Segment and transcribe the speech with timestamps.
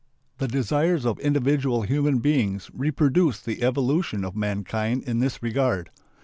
[0.39, 5.91] The desires of individual human beings reproduce the evolution of mankind in this regard.